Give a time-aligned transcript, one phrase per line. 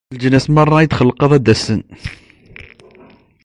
[0.13, 1.81] Leǧnas merra i d-txelqeḍ, ad d-asen.